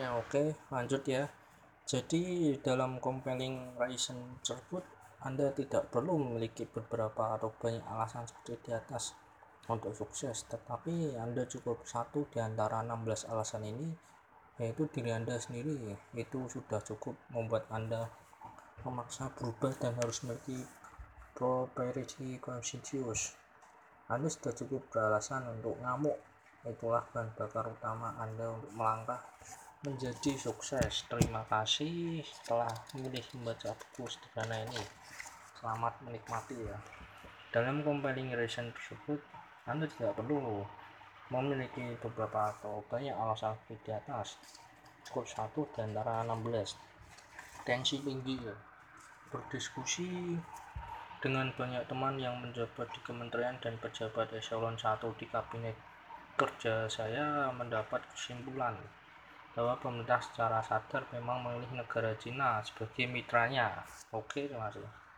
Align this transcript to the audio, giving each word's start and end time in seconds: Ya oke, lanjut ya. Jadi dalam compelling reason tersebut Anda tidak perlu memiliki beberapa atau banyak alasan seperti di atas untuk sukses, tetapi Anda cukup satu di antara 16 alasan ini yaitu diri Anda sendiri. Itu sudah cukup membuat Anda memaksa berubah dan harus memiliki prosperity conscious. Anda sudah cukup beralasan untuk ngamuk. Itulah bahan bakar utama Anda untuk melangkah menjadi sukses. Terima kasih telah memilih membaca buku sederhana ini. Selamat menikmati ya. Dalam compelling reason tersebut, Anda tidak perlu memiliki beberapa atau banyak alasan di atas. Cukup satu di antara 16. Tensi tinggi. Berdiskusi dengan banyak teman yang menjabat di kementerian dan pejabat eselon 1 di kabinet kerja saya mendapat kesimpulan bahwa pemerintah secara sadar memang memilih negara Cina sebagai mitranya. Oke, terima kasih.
Ya 0.00 0.16
oke, 0.16 0.56
lanjut 0.72 1.04
ya. 1.04 1.28
Jadi 1.84 2.56
dalam 2.64 3.04
compelling 3.04 3.76
reason 3.76 4.40
tersebut 4.40 4.80
Anda 5.20 5.52
tidak 5.52 5.92
perlu 5.92 6.16
memiliki 6.16 6.64
beberapa 6.64 7.36
atau 7.36 7.52
banyak 7.52 7.84
alasan 7.84 8.24
seperti 8.24 8.64
di 8.64 8.70
atas 8.72 9.12
untuk 9.68 9.92
sukses, 9.92 10.48
tetapi 10.48 11.20
Anda 11.20 11.44
cukup 11.44 11.84
satu 11.84 12.24
di 12.32 12.40
antara 12.40 12.80
16 12.80 13.28
alasan 13.28 13.68
ini 13.68 13.92
yaitu 14.56 14.88
diri 14.88 15.12
Anda 15.12 15.36
sendiri. 15.36 15.76
Itu 16.16 16.48
sudah 16.48 16.80
cukup 16.80 17.20
membuat 17.36 17.68
Anda 17.68 18.08
memaksa 18.80 19.28
berubah 19.36 19.76
dan 19.76 20.00
harus 20.00 20.24
memiliki 20.24 20.64
prosperity 21.36 22.40
conscious. 22.40 23.36
Anda 24.08 24.32
sudah 24.32 24.56
cukup 24.56 24.88
beralasan 24.88 25.44
untuk 25.60 25.76
ngamuk. 25.84 26.16
Itulah 26.64 27.04
bahan 27.12 27.36
bakar 27.36 27.68
utama 27.68 28.16
Anda 28.16 28.48
untuk 28.48 28.72
melangkah 28.72 29.20
menjadi 29.80 30.36
sukses. 30.36 31.08
Terima 31.08 31.40
kasih 31.48 32.20
telah 32.44 32.68
memilih 32.92 33.24
membaca 33.32 33.72
buku 33.72 34.12
sederhana 34.12 34.60
ini. 34.68 34.84
Selamat 35.56 35.96
menikmati 36.04 36.52
ya. 36.52 36.76
Dalam 37.48 37.80
compelling 37.80 38.36
reason 38.36 38.68
tersebut, 38.76 39.24
Anda 39.64 39.88
tidak 39.88 40.20
perlu 40.20 40.68
memiliki 41.32 41.96
beberapa 41.96 42.52
atau 42.52 42.84
banyak 42.92 43.16
alasan 43.16 43.56
di 43.64 43.88
atas. 43.88 44.36
Cukup 45.08 45.24
satu 45.24 45.64
di 45.72 45.80
antara 45.80 46.28
16. 46.28 46.76
Tensi 47.64 48.04
tinggi. 48.04 48.36
Berdiskusi 49.32 50.36
dengan 51.24 51.56
banyak 51.56 51.88
teman 51.88 52.20
yang 52.20 52.36
menjabat 52.36 52.92
di 52.92 53.00
kementerian 53.00 53.56
dan 53.64 53.80
pejabat 53.80 54.28
eselon 54.36 54.76
1 54.76 55.00
di 55.16 55.24
kabinet 55.24 55.76
kerja 56.36 56.88
saya 56.88 57.52
mendapat 57.52 58.00
kesimpulan 58.16 58.72
bahwa 59.54 59.74
pemerintah 59.82 60.22
secara 60.22 60.62
sadar 60.62 61.02
memang 61.10 61.42
memilih 61.42 61.82
negara 61.82 62.14
Cina 62.16 62.62
sebagai 62.62 63.10
mitranya. 63.10 63.82
Oke, 64.14 64.46
terima 64.46 64.70
kasih. 64.70 65.09